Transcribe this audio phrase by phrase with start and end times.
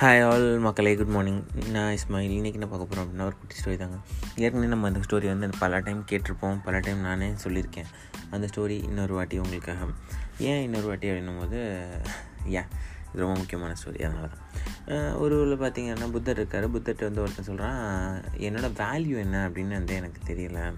[0.00, 2.34] Hi all மக்களே good morning நான் இஸ்மாயில்.
[2.36, 3.96] இன்றைக்கி என்ன பார்க்க போகிறோம் அப்படின்னா ஒரு குட்டி ஸ்டோரி தாங்க.
[4.36, 6.58] ஏற்கனவே நம்ம அந்த ஸ்டோரி வந்து பல டைம் கேட்டிருப்போம்.
[6.64, 7.90] பல டைம் நானே சொல்லியிருக்கேன்.
[8.30, 9.86] அந்த ஸ்டோரி இன்னொரு வாட்டி உங்களுக்காக.
[10.38, 11.86] ஏன் இன்னொரு வாட்டி அப்படின்னும் போது
[12.46, 12.68] ஏன்
[13.14, 15.14] இது ரொம்ப முக்கியமான ஸ்டோரி அதனால தான்.
[15.16, 16.68] ஒரு ஊரில் பார்த்தீங்கன்னா புத்தர் இருக்கார்.
[16.70, 19.48] புத்தர்கிட்ட வந்து ஒருத்தன் சொல்கிறான் என்னோடய வேல்யூ என்ன?
[19.48, 20.72] அப்படின்னு வந்து எனக்கு தெரியல.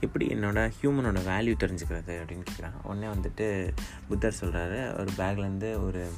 [0.00, 3.70] எப்படி என்னோட ஹியூமனோட வேல்யூ தெரிஞ்சுக்கிறது அப்படின்னு கேட்குறான் உடனே வந்துட்டு
[4.08, 6.12] புத்தர் சொல்கிறாரு ஒரு பேக்லேருந்து ஒரு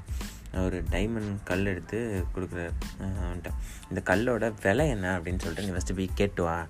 [0.63, 2.73] ஒரு டைமண்ட் கல் எடுத்து கொடுக்குறாரு.
[3.01, 3.51] அவன்கிட்ட.
[3.89, 6.67] இந்த கல்லோட விலை என்ன அப்படின்னு சொல்லிட்டு நீ ஃபஸ்ட்டு போய் கேட்டு வா.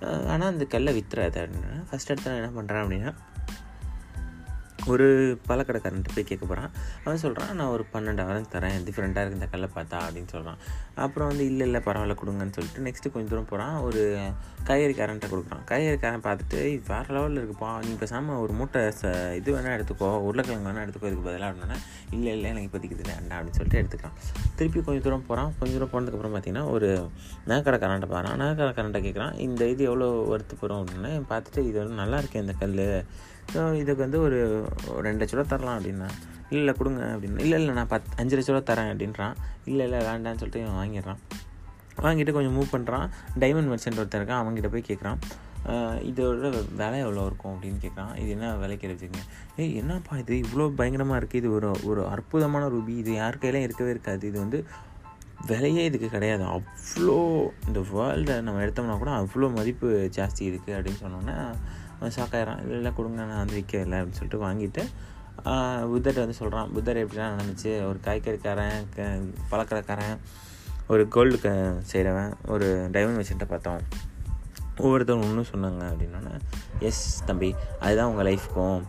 [0.00, 3.14] ஆனால் அந்த கல்லை வித்துறாது அப்படின்னா ஃபஸ்ட் எடுத்து நான் என்ன பண்ணுறேன் அப்படின்னா
[4.92, 5.06] ஒரு
[5.48, 6.70] பழக்கடைக்காரன்ட்டு போய் கேட்க போகிறான்
[7.04, 8.76] அவன் சொல்கிறான் நான் ஒரு பன்னெண்டாயிரம் தரேன்.
[8.86, 10.60] டிஃப்ரெண்ட்டாக இருக்குது இந்த கல்லை பார்த்தா அப்படின்னு சொல்கிறான்
[11.04, 14.02] அப்புறம் வந்து இல்லை இல்லை பரவாயில்ல கொடுங்கன்னு சொல்லிட்டு நெக்ஸ்ட்டு கொஞ்சம் தூரம் போகிறான் ஒரு
[14.68, 15.64] காய்கறிக்காரன்ட்ட கொடுக்குறான்.
[15.70, 16.58] காய்கறிக்காரன் பார்த்துட்டு
[16.90, 17.70] வேறு லெவலில் இருக்குப்பா.
[17.86, 20.10] நீ பேசாமல் ஒரு மூட்டை ச இது வேணால் எடுத்துக்கோ.
[20.28, 21.10] உருளைக்கிழங்கு வேணால் எடுத்துக்கோ.
[21.10, 21.78] இதுக்கு பதிலாக அப்படின்னா
[22.16, 24.16] இல்லை இல்லை எனக்கு இப்போதைக்கு இது வேண்டாம் அப்படின்னு சொல்லிட்டு எடுத்துக்கிறான்.
[24.58, 26.90] திருப்பி கொஞ்சம் தூரம் போகிறான் கொஞ்சம் தூரம் போனதுக்கப்புறம் பார்த்தீங்கன்னா ஒரு
[27.50, 32.42] நகைக்கடைக்காரன்ட்ட பாறான் நகைக்கடைக்காரன்ட்ட கேட்குறான் இந்த இது எவ்வளோ ஒருத்து போகிறோம் அப்படின்னு பார்த்துட்டு இது வந்து நல்லா இருக்கே
[32.44, 32.76] இந்த கல்
[33.54, 34.38] ஸோ இதுக்கு வந்து ஒரு
[34.92, 36.08] ஒரு ரெண்டு லட்ச ரூபா தரலாம் அப்படின்னா
[36.50, 37.42] இல்லை இல்லை கொடுங்க அப்படின்னு.
[37.44, 39.34] இல்லை இல்லை நான் பத் அஞ்சு லட்ச ரூபா தரேன் அப்படின்றான்.
[39.70, 41.20] இல்லை இல்லை வேண்டான்னு சொல்லிட்டு இவன் வாங்கிடுறான்.
[42.04, 43.06] வாங்கிட்டு கொஞ்சம் மூவ் பண்ணுறான்
[43.42, 44.40] டைமண்ட் மெர்ச்சன்ட் ஒருத்தர் இருக்கான்.
[44.42, 45.20] அவங்ககிட்ட போய் கேட்குறான்.
[46.08, 46.48] இதோட
[46.80, 47.52] விலை எவ்வளோ இருக்கும்?
[47.54, 48.12] அப்படின்னு கேட்குறான்.
[48.20, 49.22] இது என்ன விலைக்கு வச்சுங்க
[49.62, 50.34] ஏய் என்னப்பா இது?
[50.44, 54.22] இவ்வளோ பயங்கரமாக இருக்குது இது ஒரு ஒரு அற்புதமான ரூபி இது யார் கையிலையும் இருக்கவே இருக்காது.
[54.30, 54.60] இது வந்து
[55.50, 56.44] விலையே இதுக்கு கிடையாது.
[56.54, 57.18] அவ்வளோ
[57.66, 61.36] இந்த வேர்ல்டை நம்ம எடுத்தோம்னா கூட அவ்வளோ மதிப்பு ஜாஸ்தி இருக்குது அப்படின்னு சொன்னோன்னே
[62.02, 64.88] ஷாக் ஆகிறான் இல்லை இல்லை கொடுங்க நான் வந்து விற்கவில்லை அப்படின்னு சொல்லிட்டு வாங்கிட்டு
[65.90, 67.86] புத்தர் வந்து சொல்கிறான் புத்தர் எப்படிலாம் நடந்துச்சு?
[67.86, 69.18] ஒரு காய்கறிக்காரன் க
[69.50, 70.18] பழக்கடைக்காரன்
[70.88, 73.80] ஒரு கோல்டு க செய்கிறவன் ஒரு டைமண்ட் வச்சுட்டு பார்த்தோம்
[74.76, 76.40] ஒவ்வொருத்தவங்க ஒன்றும் சொன்னாங்க அப்படின்னா
[76.78, 78.82] எஸ் தம்பி அதுதான் உங்கள் லைஃப்க்கும்.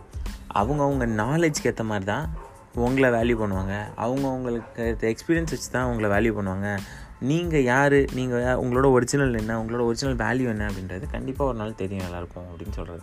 [0.54, 2.28] அவங்கவுங்க நாலேஜ்க்கு ஏற்ற மாதிரி தான்
[2.74, 3.76] உங்களை வேல்யூ பண்ணுவாங்க.
[3.94, 4.82] அவங்க உங்களுக்கு
[5.12, 6.78] எக்ஸ்பீரியன்ஸ் வச்சு தான் உங்களை வேல்யூ பண்ணுவாங்க.
[7.20, 7.98] நீங்கள் யார்?
[8.18, 9.62] நீங்கள் உங்களோட ஒரிஜினல் என்ன?
[9.62, 13.02] உங்களோட ஒரிஜினல் வேல்யூ என்ன அப்படின்றது கண்டிப்பாக ஒரு நாள் தெரியும் எல்லாருக்கும் அப்படின்னு சொல்கிறது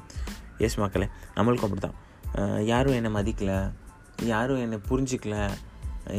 [0.58, 1.98] எஸ் மக்களே நம்மளுக்கும் அப்படி தான்
[2.66, 3.58] யாரும் என்னை மதிக்கலை.
[4.24, 5.36] யாரும் என்னை புரிஞ்சிக்கல.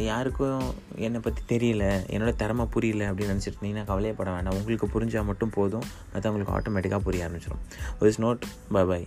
[0.06, 0.62] யாருக்கும்
[1.06, 1.84] என்னை பற்றி தெரியல.
[2.14, 5.86] என்னோட திறமை புரியல அப்படின்னு நினச்சிட்டு இருந்தீங்கன்னா கவலையப்பட வேண்டாம் உங்களுக்கு புரிஞ்சால் மட்டும் போதும்.
[6.14, 7.62] மற்றவங்களுக்கு ஆட்டோமேட்டிக்காக புரிய ஆரம்பிச்சிடும்
[8.10, 9.06] இஸ் நோட் பை பை